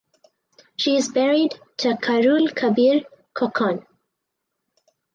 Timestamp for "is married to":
0.97-1.89